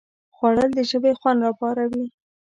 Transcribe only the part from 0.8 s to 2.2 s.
ژبې خوند راپاروي